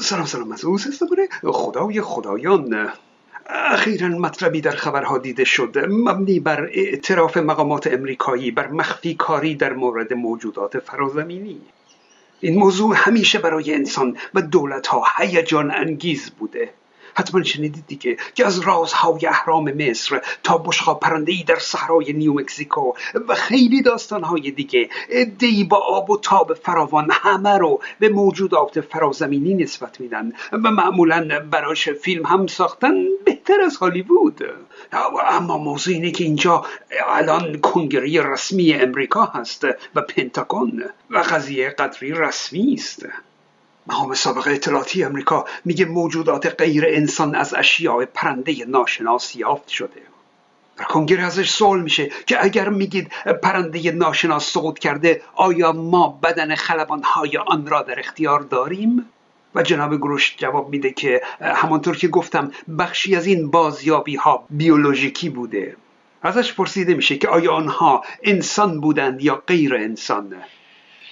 سلام 0.00 0.26
سلام 0.26 0.56
او 0.64 0.78
دوباره 1.00 1.28
خدای 1.44 2.00
خدایان. 2.00 2.92
اخیرا 3.46 4.08
مطلبی 4.08 4.60
در 4.60 4.70
خبرها 4.70 5.18
دیده 5.18 5.44
شد. 5.44 5.78
مبنی 5.88 6.40
بر 6.40 6.70
اعتراف 6.72 7.36
مقامات 7.36 7.86
امریکایی 7.86 8.50
بر 8.50 8.68
مخفی 8.68 9.14
کاری 9.14 9.54
در 9.54 9.72
مورد 9.72 10.12
موجودات 10.12 10.78
فرازمینی. 10.78 11.60
این 12.40 12.58
موضوع 12.58 12.94
همیشه 12.96 13.38
برای 13.38 13.74
انسان 13.74 14.16
و 14.34 14.42
دولت 14.42 14.86
ها 14.86 15.04
هیجان 15.16 15.70
انگیز 15.70 16.30
بوده. 16.30 16.70
حتما 17.16 17.42
شنیدید 17.42 17.84
دیگه 17.86 18.16
که 18.34 18.46
از 18.46 18.58
رازهای 18.58 19.26
اهرام 19.26 19.72
مصر 19.72 20.20
تا 20.42 20.58
بشقا 20.58 20.94
پرنده 20.94 21.32
ای 21.32 21.42
در 21.42 21.58
صحرای 21.58 22.12
نیو 22.12 22.32
مکزیکو 22.32 22.92
و 23.28 23.34
خیلی 23.34 23.82
داستانهای 23.82 24.50
دیگه 24.50 24.88
ادهی 25.10 25.64
با 25.64 25.76
آب 25.76 26.10
و 26.10 26.16
تاب 26.16 26.54
فراوان 26.54 27.08
همه 27.10 27.58
رو 27.58 27.80
به 27.98 28.08
موجودات 28.08 28.80
فرازمینی 28.80 29.54
نسبت 29.54 30.00
میدن 30.00 30.32
و 30.52 30.70
معمولا 30.70 31.46
براش 31.50 31.88
فیلم 31.88 32.26
هم 32.26 32.46
ساختن 32.46 32.94
بهتر 33.24 33.60
از 33.60 33.76
هالیوود. 33.76 34.44
اما 35.30 35.58
موضوع 35.58 35.94
اینه 35.94 36.10
که 36.10 36.24
اینجا 36.24 36.64
الان 37.08 37.60
کنگره 37.60 38.22
رسمی 38.32 38.72
امریکا 38.72 39.24
هست 39.24 39.64
و 39.94 40.00
پنتاگون 40.00 40.84
و 41.10 41.18
قضیه 41.18 41.70
قدری 41.70 42.12
رسمی 42.12 42.74
است. 42.74 43.06
مقام 43.86 44.14
سابقه 44.14 44.50
اطلاعاتی 44.50 45.04
امریکا 45.04 45.44
میگه 45.64 45.84
موجودات 45.84 46.46
غیر 46.46 46.84
انسان 46.88 47.34
از 47.34 47.54
اشیاء 47.54 48.04
پرنده 48.14 48.64
ناشناس 48.68 49.36
یافت 49.36 49.68
شده. 49.68 50.02
در 50.76 50.84
کنگره 50.84 51.22
ازش 51.22 51.50
سوال 51.50 51.82
میشه 51.82 52.10
که 52.26 52.44
اگر 52.44 52.68
میگید 52.68 53.12
پرنده 53.42 53.90
ناشناس 53.90 54.52
سقوط 54.52 54.78
کرده 54.78 55.22
آیا 55.34 55.72
ما 55.72 56.18
بدن 56.22 56.54
خلبانهای 56.54 57.36
آن 57.36 57.66
را 57.66 57.82
در 57.82 57.98
اختیار 57.98 58.40
داریم؟ 58.40 59.06
و 59.54 59.62
جناب 59.62 59.96
گروش 59.96 60.36
جواب 60.38 60.68
میده 60.68 60.90
که 60.90 61.20
همانطور 61.40 61.96
که 61.96 62.08
گفتم 62.08 62.52
بخشی 62.78 63.16
از 63.16 63.26
این 63.26 63.50
بازیابی 63.50 64.16
ها 64.16 64.46
بیولوژیکی 64.50 65.28
بوده. 65.28 65.76
ازش 66.22 66.52
پرسیده 66.52 66.94
میشه 66.94 67.18
که 67.18 67.28
آیا 67.28 67.52
آنها 67.52 68.04
انسان 68.22 68.80
بودند 68.80 69.22
یا 69.22 69.42
غیر 69.46 69.74
انسان؟ 69.74 70.34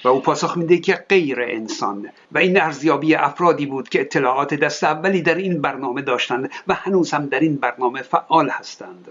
و 0.04 0.08
او 0.08 0.20
پاسخ 0.20 0.56
میده 0.56 0.78
که 0.78 1.04
غیر 1.08 1.40
انسان 1.40 2.10
و 2.32 2.38
این 2.38 2.60
ارزیابی 2.60 3.14
افرادی 3.14 3.66
بود 3.66 3.88
که 3.88 4.00
اطلاعات 4.00 4.54
دست 4.54 4.84
اولی 4.84 5.22
در 5.22 5.34
این 5.34 5.60
برنامه 5.60 6.02
داشتند 6.02 6.50
و 6.66 6.74
هنوز 6.74 7.10
هم 7.10 7.26
در 7.26 7.40
این 7.40 7.56
برنامه 7.56 8.02
فعال 8.02 8.48
هستند. 8.48 9.08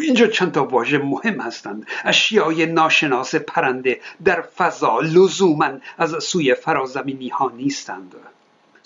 اینجا 0.00 0.26
چند 0.26 0.52
تا 0.52 0.64
واژه 0.64 0.98
مهم 0.98 1.40
هستند. 1.40 1.86
اشیای 2.04 2.66
ناشناس 2.66 3.34
پرنده 3.34 4.00
در 4.24 4.40
فضا 4.42 5.00
لزوما 5.00 5.70
از 5.98 6.24
سوی 6.24 6.54
فرازمینی 6.54 7.28
ها 7.28 7.52
نیستند. 7.56 8.14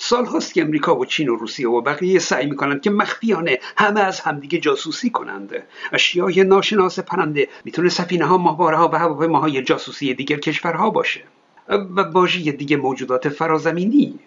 سال 0.01 0.27
هاست 0.27 0.55
که 0.55 0.63
امریکا 0.63 0.97
و 0.97 1.05
چین 1.05 1.29
و 1.29 1.37
روسیه 1.37 1.69
و 1.69 1.81
بقیه 1.81 2.19
سعی 2.19 2.47
می‌کنند 2.47 2.81
که 2.81 2.91
مخفیانه 2.91 3.59
همه 3.77 4.01
از 4.01 4.21
همدیگه 4.21 4.59
جاسوسی 4.59 5.11
کنند. 5.11 5.63
اشیای 5.93 6.45
ناشناس 6.45 6.99
پرنده 6.99 7.49
می‌تونه 7.65 7.89
سفینه 7.89 8.25
ها 8.25 8.39
ماهواره 8.39 8.77
ها 8.77 8.89
و 8.89 8.99
هواپیماهای 8.99 9.63
جاسوسی 9.63 10.15
دیگر 10.15 10.37
کشورها 10.37 10.91
باشه. 10.91 11.23
و 11.69 12.01
واژه 12.01 12.53
دیگه 12.53 12.77
موجودات 12.77 13.29
فرازمینی. 13.29 14.19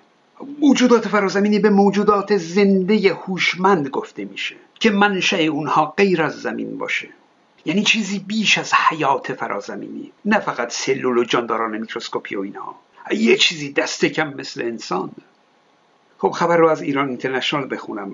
موجودات 0.60 1.08
فرازمینی 1.08 1.60
به 1.60 1.70
موجودات 1.70 2.38
زنده 2.38 3.14
هوشمند 3.14 3.88
گفته 3.88 4.26
میشه 4.26 4.56
که 4.80 4.90
منشأ 4.90 5.38
اونها 5.38 5.94
غیر 5.98 6.22
از 6.24 6.42
زمین 6.42 6.78
باشه. 6.78 7.10
یعنی 7.66 7.84
چیزی 7.84 8.20
بیش 8.20 8.58
از 8.58 8.74
حیات 8.74 9.34
فرازمینی 9.34 10.12
نه 10.26 10.40
فقط 10.40 10.72
سلول 10.72 11.18
و 11.18 11.24
جانداران 11.24 11.78
میکروسکوپی 11.78 12.36
و 12.36 12.40
اینها. 12.42 12.76
یه 13.12 13.38
چیزی 13.38 13.72
دست 13.74 14.06
کم 14.06 14.34
مثل 14.34 14.62
انسان. 14.62 15.12
خب 16.22 16.32
خبر 16.32 16.58
رو 16.58 16.68
از 16.68 16.82
ایران 16.82 17.08
اینترنشنال 17.08 17.68
بخونم 17.72 18.14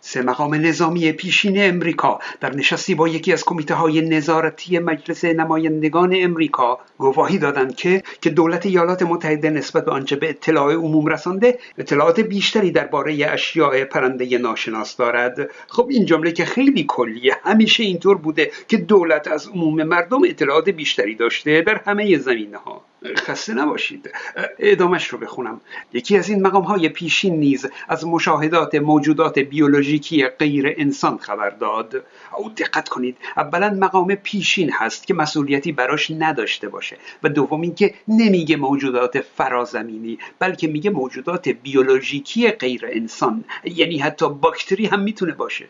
سه 0.00 0.22
مقام 0.22 0.54
نظامی 0.54 1.12
پیشین 1.12 1.54
امریکا. 1.58 2.18
در 2.40 2.56
نشستی 2.56 2.94
با 2.94 3.08
یکی 3.08 3.32
از 3.32 3.44
کمیته 3.44 3.74
های 3.74 4.00
نظارتی 4.00 4.78
مجلس 4.78 5.24
نمایندگان 5.24 6.14
امریکا 6.16 6.78
گواهی 6.98 7.38
دادند 7.38 7.76
که 7.76 8.02
که 8.20 8.30
دولت 8.30 8.66
ایالات 8.66 9.02
متحده 9.02 9.50
نسبت 9.50 9.84
به 9.84 9.90
آنچه 9.90 10.16
به 10.16 10.28
اطلاع 10.28 10.74
عموم 10.74 11.06
رسانده 11.06 11.58
اطلاعات 11.78 12.20
بیشتری 12.20 12.70
درباره 12.70 13.32
اشیاء 13.32 13.84
پرنده 13.84 14.38
ناشناس 14.38 14.96
دارد. 14.96 15.50
خب 15.68 15.86
این 15.90 16.04
جمله 16.06 16.32
که 16.32 16.44
خیلی 16.44 16.84
کلیه 16.88 17.36
همیشه 17.44 17.82
اینطور 17.82 18.18
بوده 18.18 18.50
که 18.68 18.76
دولت 18.76 19.28
از 19.28 19.48
عموم 19.48 19.82
مردم 19.82 20.20
اطلاعات 20.24 20.68
بیشتری 20.68 21.14
داشته 21.14 21.62
در 21.66 21.80
همه 21.86 22.18
زمینه 22.18 22.56
ها 22.56 22.82
خسته 23.16 23.54
نباشید. 23.54 24.10
ادامش 24.58 25.08
رو 25.08 25.18
بخونم. 25.18 25.60
یکی 25.92 26.18
از 26.18 26.28
این 26.28 26.42
مقام 26.42 26.62
های 26.62 26.88
پیشین 26.88 27.40
نیز 27.40 27.66
از 27.88 28.06
مشاهدات 28.06 28.74
موجودات 28.74 29.38
بیولوژیکی 29.38 30.26
غیر 30.26 30.74
انسان 30.76 31.18
خبر 31.18 31.50
داد. 31.50 32.04
او 32.36 32.48
دقت 32.48 32.88
کنید 32.88 33.16
اولا 33.36 33.70
مقام 33.70 34.14
پیشین 34.14 34.70
هست 34.72 35.06
که 35.06 35.14
مسئولیتی 35.14 35.72
براش 35.72 36.10
نداشته 36.10 36.68
باشه 36.68 36.96
و 37.22 37.28
دوم 37.28 37.60
اینکه 37.60 37.94
نمیگه 38.08 38.56
موجودات 38.56 39.20
فرازمینی 39.20 40.18
بلکه 40.38 40.68
میگه 40.68 40.90
موجودات 40.90 41.48
بیولوژیکی 41.48 42.48
غیر 42.48 42.86
انسان 42.92 43.44
یعنی 43.64 43.98
حتی 43.98 44.28
باکتری 44.28 44.86
هم 44.86 45.00
می‌تونه 45.00 45.32
باشه. 45.32 45.66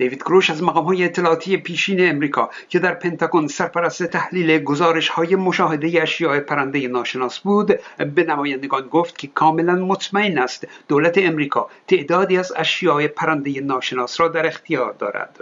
دیوید 0.00 0.22
کروش 0.22 0.50
از 0.50 0.62
مقام 0.62 0.84
های 0.84 1.04
اطلاعاتی 1.04 1.56
پیشین 1.56 2.10
امریکا 2.10 2.50
که 2.68 2.78
در 2.78 2.94
پنتاگون 2.94 3.48
سرپرست 3.48 4.02
تحلیل 4.02 4.64
گزارش 4.64 5.08
های 5.08 5.36
مشاهده 5.36 6.02
اشیاء 6.02 6.40
پرنده 6.40 6.88
ناشناس 6.88 7.38
بود 7.38 7.78
به 8.14 8.24
نمایندگان 8.24 8.88
گفت 8.88 9.18
که 9.18 9.26
کاملا 9.26 9.74
مطمئن 9.74 10.38
است 10.38 10.66
دولت 10.88 11.18
امریکا 11.18 11.68
تعدادی 11.88 12.38
از 12.38 12.52
اشیاء 12.56 13.08
پرنده 13.08 13.60
ناشناس 13.60 14.20
را 14.20 14.28
در 14.28 14.46
اختیار 14.46 14.92
دارد. 14.92 15.38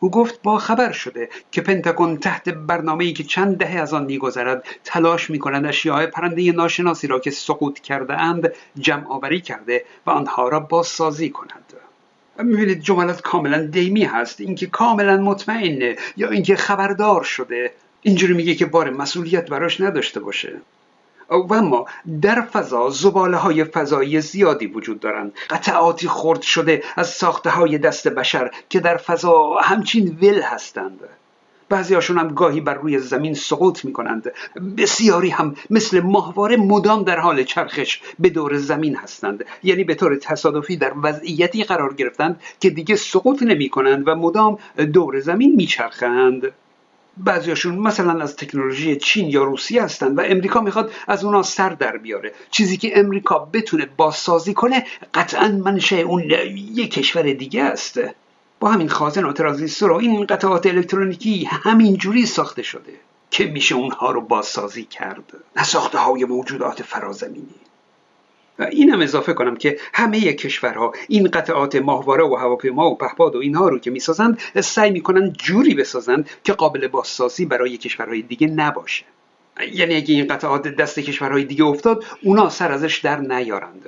او 0.00 0.10
گفت 0.10 0.42
با 0.42 0.58
خبر 0.58 0.92
شده 0.92 1.28
که 1.52 1.60
پنتاگون 1.60 2.16
تحت 2.16 2.48
برنامه‌ای 2.48 3.12
که 3.12 3.24
چند 3.24 3.56
دهه 3.56 3.80
از 3.80 3.94
آن 3.94 4.04
میگذرد 4.04 4.64
تلاش 4.84 5.30
می‌کنند 5.30 5.66
اشیاء 5.66 6.06
پرنده 6.06 6.52
ناشناسی 6.52 7.06
را 7.06 7.18
که 7.18 7.30
سقوط 7.30 7.78
کرده 7.78 8.20
اند 8.20 8.52
جمع 8.78 9.06
آوری 9.08 9.40
کرده 9.40 9.84
و 10.06 10.10
آنها 10.10 10.48
را 10.48 10.60
بازسازی 10.60 11.30
کند. 11.30 11.89
می‌بینید 12.42 12.80
جملات 12.80 13.20
کاملا 13.20 13.66
دیمی 13.66 14.04
هست. 14.04 14.40
اینکه 14.40 14.66
کاملا 14.66 15.16
مطمئنه 15.16 15.96
یا 16.16 16.30
اینکه 16.30 16.56
خبردار 16.56 17.22
شده. 17.22 17.72
اینجوری 18.02 18.34
میگه 18.34 18.54
که 18.54 18.66
بار 18.66 18.90
مسئولیت 18.90 19.50
براش 19.50 19.80
نداشته 19.80 20.20
باشه. 20.20 20.60
و 21.30 21.54
اما 21.54 21.86
در 22.22 22.40
فضا 22.40 22.90
زباله 22.90 23.36
های 23.36 23.64
فضایی 23.64 24.20
زیادی 24.20 24.66
وجود 24.66 25.00
دارند. 25.00 25.32
قطعاتی 25.50 26.08
خرد 26.08 26.42
شده 26.42 26.82
از 26.96 27.08
ساخته 27.08 27.50
های 27.50 27.78
دست 27.78 28.08
بشر 28.08 28.50
که 28.68 28.80
در 28.80 28.96
فضا 28.96 29.56
همچین 29.62 30.18
ول 30.22 30.42
هستند. 30.42 31.00
بعضی 31.70 31.94
هاشون 31.94 32.18
هم 32.18 32.28
گاهی 32.28 32.60
بر 32.60 32.74
روی 32.74 32.98
زمین 32.98 33.34
سقوط 33.34 33.84
می 33.84 33.92
کنند 33.92 34.32
بسیاری 34.76 35.30
هم 35.30 35.54
مثل 35.70 36.00
ماهواره 36.00 36.56
مدام 36.56 37.02
در 37.02 37.18
حال 37.18 37.42
چرخش 37.42 38.00
به 38.18 38.28
دور 38.28 38.58
زمین 38.58 38.96
هستند. 38.96 39.44
یعنی 39.62 39.84
به 39.84 39.94
طور 39.94 40.16
تصادفی 40.16 40.76
در 40.76 40.92
وضعیتی 41.02 41.64
قرار 41.64 41.94
گرفتند 41.94 42.40
که 42.60 42.70
دیگه 42.70 42.96
سقوط 42.96 43.42
نمی 43.42 43.68
کنند 43.68 44.08
و 44.08 44.14
مدام 44.14 44.58
دور 44.92 45.20
زمین 45.20 45.56
می 45.56 45.66
چرخند 45.66 46.52
بعضیاشون 47.16 47.78
مثلا 47.78 48.22
از 48.22 48.36
تکنولوژی 48.36 48.96
چین 48.96 49.28
یا 49.28 49.44
روسیه 49.44 49.82
هستند 49.82 50.18
و 50.18 50.20
امریکا 50.24 50.60
می‌خواد 50.60 50.92
از 51.08 51.24
اونا 51.24 51.42
سر 51.42 51.68
در 51.68 51.96
بیاره. 51.96 52.32
چیزی 52.50 52.76
که 52.76 52.98
امریکا 52.98 53.38
بتونه 53.38 53.88
بازسازی 53.96 54.54
کنه 54.54 54.84
قطعا 55.14 55.48
منشه 55.48 55.96
اون 55.96 56.22
یک 56.74 56.90
کشور 56.90 57.32
دیگه 57.32 57.62
است. 57.62 58.00
با 58.60 58.70
همین 58.70 58.88
خازن 58.88 59.24
و 59.24 59.32
ترانزیستور 59.32 59.92
و 59.92 59.94
این 59.94 60.26
قطعات 60.26 60.66
الکترونیکی 60.66 61.44
همینجوری 61.44 62.26
ساخته 62.26 62.62
شده 62.62 62.92
که 63.30 63.46
میشه 63.46 63.74
اونها 63.74 64.10
رو 64.10 64.20
بازسازی 64.20 64.84
کرد. 64.84 65.32
نه 65.56 65.64
ساخته 65.64 65.98
های 65.98 66.24
موجودات 66.24 66.82
فرازمینی. 66.82 67.54
و 68.58 68.62
اینم 68.62 69.00
اضافه 69.00 69.32
کنم 69.32 69.56
که 69.56 69.78
همه 69.94 70.32
کشورها 70.32 70.92
این 71.08 71.28
قطعات 71.28 71.76
ماهواره 71.76 72.24
و 72.24 72.34
هواپیما 72.34 72.90
و 72.90 72.96
پهپاد 72.96 73.36
و 73.36 73.38
اینها 73.38 73.68
رو 73.68 73.78
که 73.78 73.90
می‌سازند 73.90 74.38
سعی 74.60 74.90
می‌کنن 74.90 75.32
جوری 75.32 75.74
بسازند 75.74 76.30
که 76.44 76.52
قابل 76.52 76.88
بازسازی 76.88 77.46
برای 77.46 77.76
کشورهای 77.76 78.22
دیگه 78.22 78.46
نباشه. 78.46 79.04
یعنی 79.72 79.96
اگه 79.96 80.14
این 80.14 80.26
قطعات 80.26 80.68
دست 80.68 80.98
کشورهای 80.98 81.44
دیگه 81.44 81.64
افتاد 81.64 82.04
اونا 82.22 82.48
سر 82.48 82.72
ازش 82.72 82.98
در 82.98 83.20
نیارند. 83.20 83.86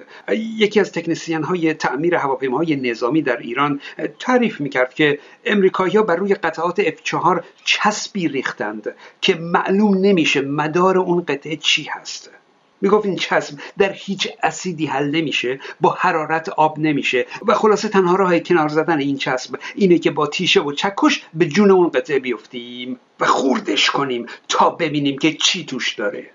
یکی 0.59 0.81
از 0.81 0.93
تکنسیان 0.93 1.43
های 1.43 1.75
تعمیر 1.75 2.15
هواپیماهای 2.15 2.77
نظامی 2.77 3.23
در 3.23 3.37
ایران 3.37 3.81
تعریف 4.19 4.61
می‌کرد 4.61 4.95
که 4.95 5.19
امریکایی‌ها 5.45 6.03
بر 6.03 6.17
روی 6.17 6.35
قطعات 6.35 6.83
F4 6.83 7.43
چسبی 7.65 8.29
ریختند 8.29 8.95
که 9.21 9.35
معلوم 9.35 9.99
نمیشه 9.99 10.41
مدار 10.41 10.99
اون 10.99 11.25
قطعه 11.25 11.57
چی 11.57 11.89
هست. 11.91 12.31
می‌گفت 12.83 13.07
این 13.07 13.17
چسب 13.17 13.59
در 13.79 13.93
هیچ 13.93 14.29
اسیدی 14.43 14.87
حل 14.87 15.11
نمیشه 15.11 15.61
با 15.81 15.91
حرارت 15.91 16.49
آب 16.49 16.79
نمیشه 16.79 17.27
و 17.47 17.55
خلاصه 17.55 17.89
تنها 17.89 18.17
راه 18.17 18.41
کنار 18.41 18.69
زدن 18.69 18.99
این 18.99 19.17
چسب 19.17 19.59
اینه 19.75 19.99
که 19.99 20.11
با 20.11 20.27
تیشه 20.27 20.61
و 20.61 20.73
چکش 20.73 21.27
به 21.35 21.47
جون 21.47 21.71
اون 21.71 21.89
قطعه 21.89 22.19
بیفتیم 22.19 23.01
و 23.21 23.27
خوردش 23.27 23.91
کنیم 23.91 24.27
تا 24.49 24.71
ببینیم 24.71 25.19
که 25.19 25.35
چی 25.35 25.65
توش 25.65 25.95
داره. 25.95 26.31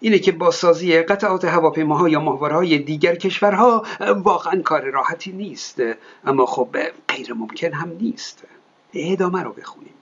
اینه 0.00 0.18
که 0.18 0.32
با 0.32 0.50
سازی 0.50 1.02
قطعات 1.02 1.44
هواپیماها 1.44 2.08
یا 2.08 2.20
ماهواره‌های 2.20 2.78
دیگر 2.78 3.14
کشورها 3.14 3.86
واقعا 4.00 4.62
کار 4.62 4.90
راحتی 4.90 5.32
نیست 5.32 5.82
اما 6.24 6.46
خب 6.46 6.76
غیر 7.08 7.32
ممکن 7.32 7.72
هم 7.72 7.92
نیست. 8.00 8.44
ادامه 8.94 9.42
رو 9.42 9.52
بخونیم. 9.52 9.94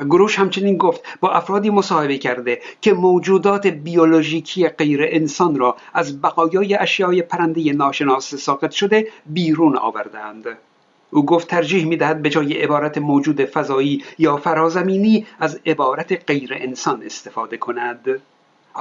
گروش 0.00 0.38
همچنین 0.38 0.76
گفت 0.76 1.00
با 1.20 1.30
افرادی 1.30 1.70
مصاحبه 1.70 2.18
کرده 2.18 2.60
که 2.80 2.92
موجودات 2.92 3.66
بیولوژیکی 3.66 4.68
غیر 4.68 5.00
انسان 5.02 5.56
را 5.56 5.76
از 5.94 6.22
بقایای 6.22 6.74
اشیای 6.74 7.22
پرنده 7.22 7.72
ناشناس 7.72 8.34
ساقط 8.34 8.70
شده 8.70 9.08
بیرون 9.26 9.76
آوردند. 9.76 10.44
او 11.10 11.26
گفت 11.26 11.48
ترجیح 11.48 11.86
می‌دهد 11.86 12.22
به 12.22 12.30
جای 12.30 12.52
عبارت 12.52 12.98
موجود 12.98 13.44
فضایی 13.44 14.04
یا 14.18 14.36
فرازمینی 14.36 15.26
از 15.40 15.60
عبارت 15.66 16.24
غیر 16.30 16.54
انسان 16.54 17.02
استفاده 17.02 17.56
کند. 17.56 18.22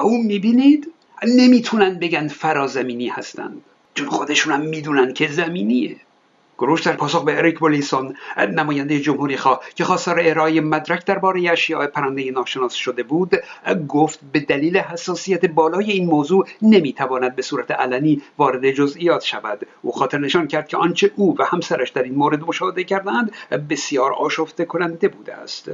او 0.02 0.24
می‌بینید؟ 0.24 0.94
نمی‌تونن 1.28 2.00
بگن 2.00 2.28
فرازمینی 2.28 3.08
هستند. 3.08 3.62
چون 3.94 4.08
خودشون 4.08 4.54
هم 4.54 4.62
می‌دونن 4.62 5.14
که 5.14 5.28
زمینیه. 5.28 5.96
گروش 6.58 6.82
در 6.82 6.94
پاسخ 6.94 7.24
به 7.24 7.38
اریک 7.38 7.60
بولیسون 7.60 8.16
نماینده 8.38 9.00
جمهوری 9.00 9.38
خواه 9.38 9.62
که 9.76 9.84
خواستار 9.84 10.20
ارائه 10.22 10.62
مدرک 10.62 11.06
درباره 11.06 11.52
اشیاء 11.52 11.88
پرنده 11.88 12.32
ناشناس 12.32 12.74
شده 12.74 13.04
بود 13.04 13.32
گفت 13.88 14.20
به 14.32 14.40
دلیل 14.40 14.78
حساسیت 14.78 15.46
بالای 15.46 15.92
این 15.92 16.06
موضوع 16.06 16.48
نمی‌تواند 16.62 17.36
به 17.36 17.42
صورت 17.42 17.72
علنی 17.72 18.22
وارد 18.38 18.72
جزئیات 18.72 19.24
شود. 19.24 19.68
او 19.82 19.92
خاطر 19.92 20.18
نشان 20.18 20.48
کرد 20.48 20.68
که 20.68 20.78
آنچه 20.78 21.12
او 21.16 21.36
و 21.40 21.44
همسرش 21.44 21.90
در 21.90 22.04
این 22.04 22.16
مورد 22.16 22.42
مشاهده 22.42 22.84
کردند 22.84 23.32
بسیار 23.70 24.14
آشفته 24.14 24.66
کننده 24.66 25.08
بوده 25.08 25.34
است. 25.34 25.72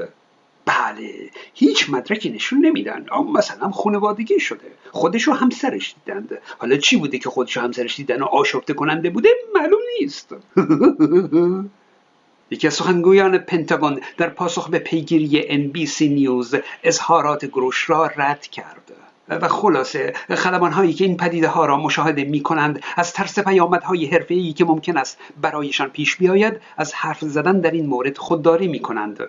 بله 0.66 1.30
هیچ 1.54 1.90
مدرکی 1.90 2.30
نشون 2.30 2.66
نمیدن. 2.66 3.06
مثلا 3.34 3.72
خانوادگی 3.72 4.40
شده. 4.40 4.72
خودش 4.92 5.28
و 5.28 5.32
همسرش 5.32 5.96
دیدند. 6.06 6.38
حالا 6.58 6.78
چی 6.78 6.98
بوده 6.98 7.20
که 7.20 7.30
خودش 7.30 7.58
و 7.58 7.62
همسرش 7.62 7.96
دیدن 7.96 8.22
و 8.22 8.26
آشفته 8.26 8.74
کننده 8.74 9.10
بوده؟ 9.10 9.30
معلوم 9.56 9.82
نیست. 10.00 10.36
یکی 12.52 12.68
از 12.68 12.74
سخنگویان 12.74 13.38
پنتاگون 13.38 14.02
در 14.18 14.30
پاسخ 14.30 14.70
به 14.70 14.80
پیگیری 14.80 15.42
NBC 15.72 16.02
نیوز 16.02 16.56
اظهارات 16.84 17.46
گروش 17.46 17.90
را 17.90 18.06
رد 18.06 18.42
کرد. 18.42 18.92
و 19.30 19.48
خلاصه 19.48 20.14
خلبان 20.30 20.72
هایی 20.72 20.94
که 20.94 21.06
این 21.06 21.18
پدیده 21.18 21.48
ها 21.48 21.66
را 21.66 21.78
مشاهده 21.78 22.24
می 22.24 22.44
کنند 22.44 22.84
از 22.98 23.14
ترس 23.14 23.40
پیامدهای 23.40 24.06
حرفه 24.06 24.54
که 24.54 24.66
ممکن 24.66 24.98
است 24.98 25.18
برایشان 25.42 25.90
پیش 25.90 26.16
بیاید 26.16 26.54
از 26.78 26.94
حرف 26.94 27.22
زدن 27.22 27.60
در 27.60 27.72
این 27.72 27.86
مورد 27.86 28.18
خودداری 28.18 28.68
می 28.68 28.80
کنند 28.80 29.20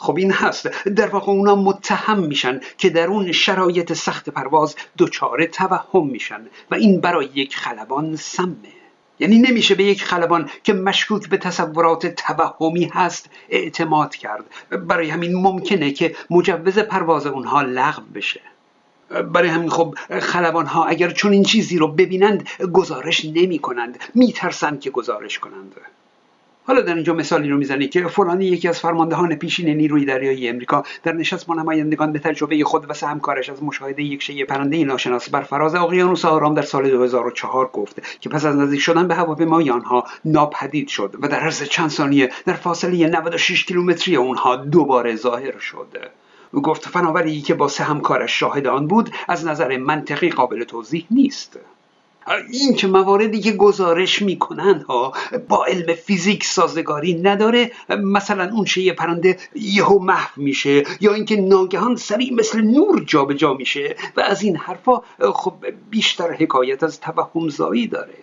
خب 0.00 0.16
این 0.16 0.32
هست. 0.32 0.66
در 0.84 1.06
واقع 1.06 1.32
اونا 1.32 1.54
متهم 1.54 2.18
میشن 2.18 2.60
که 2.78 2.90
در 2.90 3.06
اون 3.06 3.32
شرایط 3.32 3.92
سخت 3.92 4.30
پرواز 4.30 4.76
دچار 4.98 5.44
توهم 5.44 6.06
میشن 6.06 6.40
و 6.70 6.74
این 6.74 7.00
برای 7.00 7.28
یک 7.34 7.56
خلبان 7.56 8.16
سمه. 8.16 8.72
یعنی 9.18 9.38
نمیشه 9.38 9.74
به 9.74 9.84
یک 9.84 10.04
خلبان 10.04 10.50
که 10.64 10.72
مشکوک 10.72 11.28
به 11.28 11.36
تصورات 11.36 12.06
توهمی 12.06 12.84
هست 12.84 13.30
اعتماد 13.48 14.14
کرد. 14.14 14.44
برای 14.70 15.10
همین 15.10 15.34
ممکنه 15.34 15.90
که 15.90 16.16
مجوز 16.30 16.78
پرواز 16.78 17.26
اونها 17.26 17.62
لغو 17.62 18.02
بشه. 18.14 18.40
برای 19.32 19.48
همین 19.48 19.70
خب 19.70 19.94
خلبان 20.20 20.66
ها 20.66 20.84
اگر 20.84 21.10
چون 21.10 21.32
این 21.32 21.42
چیزی 21.42 21.78
رو 21.78 21.88
ببینند 21.88 22.48
گزارش 22.72 23.24
نمی 23.24 23.58
کنند 23.58 23.98
میترسند 24.14 24.80
که 24.80 24.90
گزارش 24.90 25.38
کنند. 25.38 25.74
حالا 26.70 26.82
در 26.82 26.94
اینجا 26.94 27.14
مثالی 27.14 27.48
رو 27.48 27.56
می‌زنه 27.56 27.88
که 27.88 28.06
فلانی 28.06 28.44
یکی 28.44 28.68
از 28.68 28.80
فرماندهان 28.80 29.34
پیشین 29.34 29.76
نیروی 29.76 30.04
دریایی 30.04 30.48
امریکا 30.48 30.82
در 31.02 31.12
نشست 31.12 31.46
با 31.46 31.54
نمایندگان 31.54 32.12
به 32.12 32.18
تجربه 32.18 32.64
خود 32.64 32.90
و 32.90 32.94
سهمکارش 32.94 33.50
از 33.50 33.62
مشاهده 33.62 34.02
یک 34.02 34.22
شیء 34.22 34.44
پرنده 34.44 34.84
ناشناس 34.84 35.30
بر 35.30 35.42
فراز 35.42 35.74
اقیانوس 35.74 36.24
آرام 36.24 36.54
در 36.54 36.62
سال 36.62 36.90
2004 36.90 37.70
گفت 37.72 38.20
که 38.20 38.28
پس 38.28 38.44
از 38.44 38.56
نزدیک 38.56 38.80
شدن 38.80 39.08
به 39.08 39.14
هواپیمای 39.14 39.70
آنها 39.70 40.04
ناپدید 40.24 40.88
شد 40.88 41.16
و 41.22 41.28
در 41.28 41.40
عرض 41.40 41.62
چند 41.62 41.90
ثانیه 41.90 42.30
در 42.46 42.54
فاصله 42.54 43.06
96 43.06 43.64
کیلومتری 43.64 44.16
اونها 44.16 44.56
دوباره 44.56 45.16
ظاهر 45.16 45.58
شد. 45.58 45.96
گفت 46.52 46.88
فناوری 46.88 47.40
که 47.40 47.54
با 47.54 47.68
سه 47.68 47.84
همکارش 47.84 48.40
شاهد 48.40 48.66
آن 48.66 48.86
بود 48.86 49.10
از 49.28 49.46
نظر 49.46 49.76
منطقی 49.76 50.30
قابل 50.30 50.64
توضیح 50.64 51.06
نیست. 51.10 51.58
این 52.52 52.74
که 52.74 52.86
مواردی 52.86 53.40
که 53.40 53.52
گزارش 53.52 54.22
می‌کنند 54.22 54.82
ها 54.82 55.12
با 55.48 55.64
علم 55.64 55.94
فیزیک 55.94 56.44
سازگاری 56.44 57.14
نداره 57.14 57.72
مثلا 57.88 58.50
اون 58.54 58.64
شیء 58.64 58.92
پرنده 58.92 59.38
یهو 59.54 59.98
محو 59.98 60.42
میشه 60.42 60.84
یا 61.00 61.14
اینکه 61.14 61.36
ناگهان 61.36 61.96
سریع 61.96 62.34
مثل 62.34 62.60
نور 62.60 63.04
جابجا 63.06 63.40
جا 63.40 63.54
میشه 63.54 63.96
و 64.16 64.20
از 64.20 64.42
این 64.42 64.56
حرفا 64.56 65.02
خب 65.34 65.54
بیشتر 65.90 66.32
حکایت 66.32 66.82
از 66.82 67.00
توهم 67.00 67.48
زایی 67.48 67.86
داره. 67.86 68.14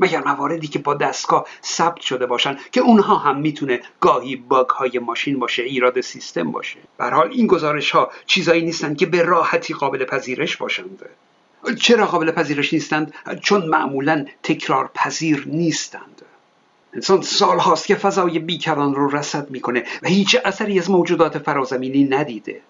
مگر 0.00 0.24
مواردی 0.24 0.66
که 0.66 0.78
با 0.78 0.94
دستگاه 0.94 1.46
ثبت 1.64 2.00
شده 2.00 2.26
باشن 2.26 2.58
که 2.72 2.80
اونها 2.80 3.16
هم 3.16 3.40
می‌تونه 3.40 3.80
گاهی 4.00 4.36
باگ 4.36 4.68
های 4.68 4.98
ماشین 4.98 5.38
باشه 5.38 5.62
ایراد 5.62 6.00
سیستم 6.00 6.50
باشه؟ 6.50 6.78
به 6.98 7.04
حال 7.04 7.30
این 7.32 7.46
گزارش 7.46 7.90
ها 7.90 8.10
چیزایی 8.26 8.62
نیستن 8.62 8.94
که 8.94 9.06
به 9.06 9.22
راحتی 9.22 9.74
قابل 9.74 10.04
پذیرش 10.04 10.56
باشند. 10.56 11.02
چرا 11.80 12.06
قابل 12.06 12.30
پذیرش 12.30 12.72
نیستند؟ 12.72 13.14
چون 13.42 13.66
معمولا 13.66 14.24
تکرار 14.42 14.90
پذیر 14.94 15.44
نیستند. 15.46 16.22
انسان 16.94 17.22
سال 17.22 17.58
هاست 17.58 17.86
که 17.86 17.94
فضای 17.94 18.38
بیکران 18.38 18.94
رو 18.94 19.16
رسد 19.16 19.50
می‌کنه 19.50 19.84
و 20.02 20.08
هیچ 20.08 20.36
اثری 20.44 20.78
از 20.78 20.90
موجودات 20.90 21.38
فرازمینی 21.38 22.04
ندیده. 22.04 22.60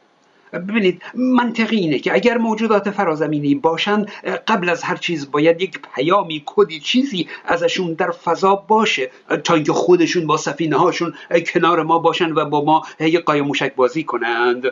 ببینید 0.53 1.03
منطقی 1.15 1.77
اینه 1.77 1.99
که 1.99 2.15
اگر 2.15 2.39
موجودات 2.39 2.91
فرازمینی 2.91 3.55
باشند 3.55 4.11
قبل 4.49 4.69
از 4.69 4.83
هر 4.83 4.97
چیز 4.97 5.31
باید 5.31 5.61
یک 5.61 5.79
پیامی 5.95 6.43
کدی 6.47 6.81
چیزی 6.81 7.29
ازشون 7.45 7.93
در 7.93 8.11
فضا 8.11 8.55
باشه 8.55 9.11
تا 9.45 9.55
اینکه 9.55 9.73
خودشون 9.73 10.27
با 10.27 10.37
سفینه 10.37 10.77
هاشون 10.77 11.15
کنار 11.53 11.83
ما 11.83 11.99
باشن 11.99 12.33
و 12.33 12.45
با 12.45 12.65
ما 12.65 12.83
یک 13.01 13.25
قایم 13.25 13.45
موشک 13.45 13.75
بازی 13.75 14.05
کنند. 14.05 14.65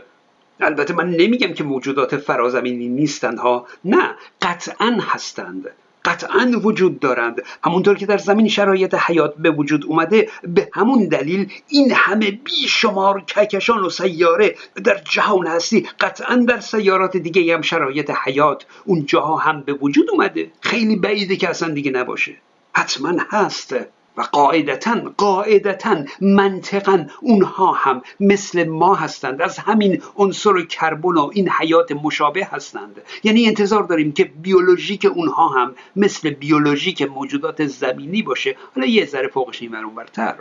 البته 0.60 0.94
من 0.94 1.10
نمیگم 1.10 1.52
که 1.54 1.64
موجودات 1.64 2.16
فرازمینی 2.16 2.88
نیستند. 2.88 3.38
ها 3.38 3.66
نه 3.84 4.14
قطعا 4.42 4.98
هستند. 5.00 5.66
قطعا 6.04 6.52
وجود 6.62 7.00
دارند. 7.00 7.42
همونطور 7.64 7.96
که 7.96 8.06
در 8.06 8.18
زمین 8.18 8.48
شرایط 8.48 8.94
حیات 8.94 9.34
به 9.36 9.50
وجود 9.50 9.84
اومده 9.84 10.28
به 10.42 10.68
همون 10.72 11.08
دلیل 11.08 11.52
این 11.68 11.92
همه 11.92 12.30
بیشمار 12.30 13.20
کهکشان 13.20 13.84
و 13.84 13.90
سیاره 13.90 14.56
در 14.84 15.00
جهان 15.10 15.46
هستی. 15.46 15.88
قطعا 16.00 16.36
در 16.36 16.60
سیارات 16.60 17.16
دیگه 17.16 17.54
هم 17.54 17.62
شرایط 17.62 18.12
حیات 18.24 18.66
اونجاها 18.84 19.36
هم 19.36 19.62
به 19.62 19.72
وجود 19.72 20.10
اومده. 20.10 20.50
خیلی 20.60 20.96
بعیده 20.96 21.36
که 21.36 21.48
اصلا 21.48 21.68
دیگه 21.68 21.90
نباشه. 21.90 22.36
حتما 22.72 23.12
هست. 23.30 23.74
و 24.16 24.22
قاعدتا 24.22 25.12
قاعدتا 25.16 26.04
منطقا 26.20 27.06
اونها 27.20 27.72
هم 27.72 28.02
مثل 28.20 28.68
ما 28.68 28.94
هستند. 28.94 29.42
از 29.42 29.58
همین 29.58 30.02
عنصر 30.16 30.62
کربن 30.62 31.18
و 31.18 31.30
این 31.34 31.48
حیات 31.48 31.92
مشابه 31.92 32.44
هستند. 32.44 33.00
یعنی 33.24 33.46
انتظار 33.46 33.82
داریم 33.82 34.12
که 34.12 34.24
بیولوژیک 34.24 35.04
اونها 35.04 35.48
هم 35.48 35.74
مثل 35.96 36.30
بیولوژیک 36.30 37.02
موجودات 37.02 37.66
زمینی 37.66 38.22
باشه. 38.22 38.56
حالا 38.74 38.86
یه 38.86 39.06
ذره 39.06 39.28
فوقش 39.28 39.62
این 39.62 39.94
برتر 39.96 40.34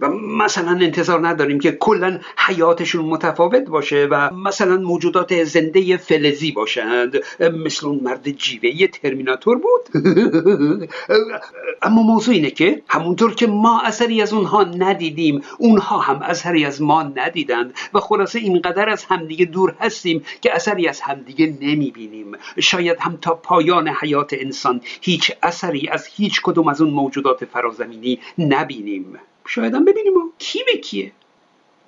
و 0.00 0.08
مثلا 0.08 0.70
انتظار 0.70 1.28
نداریم 1.28 1.60
که 1.60 1.72
کلا 1.72 2.20
حیاتشون 2.38 3.04
متفاوت 3.04 3.64
باشه 3.68 4.08
و 4.10 4.30
مثلا 4.30 4.76
موجودات 4.76 5.44
زنده 5.44 5.96
فلزی 5.96 6.52
باشند. 6.52 7.16
مثل 7.40 7.86
اون 7.86 8.00
مرد 8.02 8.30
جیوه 8.30 8.86
ترمیناتور 8.86 9.58
بود. 9.58 10.04
اما 11.82 12.02
موضوع 12.02 12.34
اینه 12.34 12.50
که 12.50 12.82
همونطور 12.88 13.34
که 13.34 13.46
ما 13.46 13.80
اثری 13.80 14.22
از 14.22 14.32
اونها 14.32 14.64
ندیدیم 14.64 15.42
اونها 15.58 15.98
هم 15.98 16.22
اثری 16.22 16.64
از 16.64 16.82
ما 16.82 17.02
ندیدند 17.02 17.74
و 17.94 18.00
خلاصه 18.00 18.38
اینقدر 18.38 18.88
از 18.88 19.04
همدیگه 19.04 19.44
دور 19.44 19.74
هستیم 19.80 20.24
که 20.40 20.54
اثری 20.54 20.88
از 20.88 21.00
همدیگه 21.00 21.54
نمی‌بینیم. 21.60 22.32
شاید 22.58 22.98
هم 23.00 23.18
تا 23.20 23.34
پایان 23.34 23.88
حیات 23.88 24.30
انسان 24.32 24.80
هیچ 25.00 25.32
اثری 25.42 25.88
از 25.88 26.06
هیچ 26.06 26.40
کدوم 26.42 26.68
از 26.68 26.80
اون 26.80 26.90
موجودات 26.90 27.44
فرازمینی 27.44 28.18
نبینیم. 28.38 29.18
شاید 29.46 29.74
هم 29.74 29.84
ببینیم 29.84 30.14
کی 30.38 30.58
به 30.66 30.76
کیه. 30.76 31.12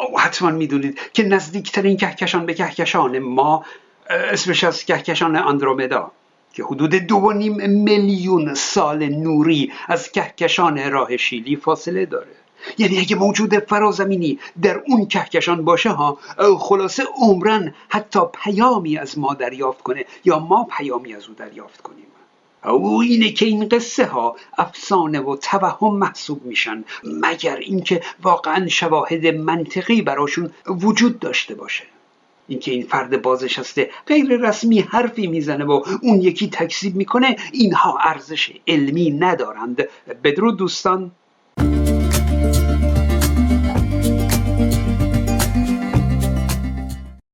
او 0.00 0.20
حتما 0.20 0.50
می‌دونید 0.50 1.00
که 1.12 1.22
نزدیکترین 1.22 1.96
کهکشان 1.96 2.46
به 2.46 2.54
کهکشان 2.54 3.18
ما 3.18 3.64
اسمش 4.10 4.64
از 4.64 4.84
کهکشان 4.84 5.36
اندرومدا 5.36 6.12
که 6.52 6.64
حدود 6.64 6.94
دو 6.94 7.32
نیم 7.32 7.70
میلیون 7.70 8.54
سال 8.54 9.08
نوری 9.08 9.72
از 9.88 10.12
کهکشان 10.12 10.90
راه 10.90 11.16
شیلی 11.16 11.56
فاصله 11.56 12.06
داره. 12.06 12.36
یعنی 12.78 12.98
اگه 12.98 13.16
موجود 13.16 13.58
فرازمینی 13.58 14.38
در 14.62 14.82
اون 14.86 15.06
کهکشان 15.06 15.64
باشه 15.64 15.90
ها 15.90 16.18
خلاصه 16.58 17.04
عمرن 17.16 17.75
حتی 17.88 18.20
پیامی 18.44 18.98
از 18.98 19.18
ما 19.18 19.34
دریافت 19.34 19.82
کنه 19.82 20.04
یا 20.25 20.38
ما 20.38 20.68
پیامی 20.78 21.14
از 21.14 21.28
او 21.28 21.34
دریافت 21.34 21.80
کنیم. 21.80 22.06
او 22.73 23.00
اینه 23.00 23.32
که 23.32 23.46
این 23.46 23.68
قصه 23.68 24.06
ها 24.06 24.37
افسانه 24.58 25.20
و 25.20 25.37
توهم 25.37 25.96
محسوب 25.96 26.44
میشن 26.44 26.85
مگر 27.04 27.56
اینکه 27.56 28.02
واقعا 28.23 28.68
شواهد 28.68 29.26
منطقی 29.26 30.02
براشون 30.02 30.50
وجود 30.66 31.18
داشته 31.18 31.54
باشه. 31.54 31.85
اینکه 32.49 32.70
این 32.70 32.82
فرد 32.82 33.23
بازنشسته 33.23 33.90
غیر 34.06 34.37
رسمی 34.37 34.80
حرفی 34.80 35.26
می‌زنه 35.26 35.64
و 35.64 35.82
اون 36.02 36.20
یکی 36.20 36.49
تکذیب 36.49 36.96
می‌کنه 36.96 37.37
اینها 37.52 37.99
ارزش 38.04 38.52
علمی 38.66 39.11
ندارند. 39.11 39.88
بدرود 40.25 40.56
دوستان. 40.56 41.11